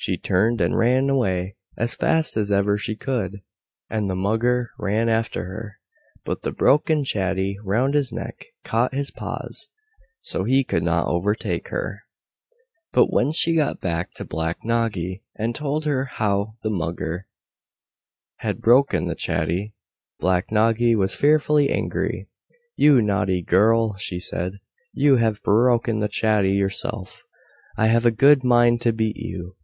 [0.00, 3.40] She turned and ran away as fast as ever she could,
[3.90, 5.80] and the Mugger ran after her.
[6.24, 9.70] But the broken chatty round his neck caught his paws,
[10.20, 12.02] so he could not overtake her.
[12.92, 17.26] But when she got back to Black Noggy, and told her how the Mugger
[18.36, 19.74] had broken the chatty,
[20.20, 22.28] Black Noggy was fearfully angry.
[22.76, 24.60] "You naughty girl," she said,
[24.92, 27.20] "you have broken the chatty yourself,
[27.76, 29.56] I have a good mind to beat you."